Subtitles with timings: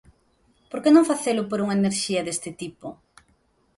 [0.69, 2.87] ¿Por que non facelo por unha enerxía deste tipo?